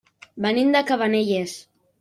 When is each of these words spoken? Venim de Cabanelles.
Venim 0.45 0.73
de 0.77 0.83
Cabanelles. 0.89 1.57